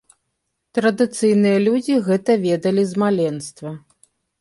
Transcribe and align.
Традыцыйныя 0.77 1.57
людзі 1.67 2.01
гэта 2.09 2.31
ведалі 2.49 2.83
з 2.93 3.07
маленства. 3.07 3.69